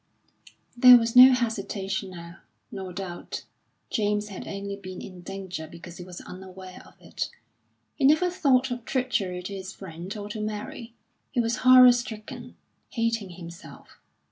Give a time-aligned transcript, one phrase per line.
[0.75, 2.39] There was no hesitation now,
[2.71, 3.43] nor doubt;
[3.91, 7.29] James had only been in danger because he was unaware of it.
[7.97, 10.95] He never thought of treachery to his friend or to Mary;
[11.29, 12.55] he was horror stricken,
[12.89, 13.99] hating himself.